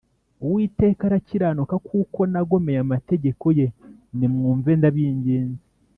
Uwiteka 0.45 1.01
arakiranuka 1.05 1.75
kuko 1.87 2.19
nagomeye 2.31 2.79
amategeko 2.85 3.45
ye, 3.57 3.67
Nimwumve 4.17 4.71
ndabinginze, 4.79 5.55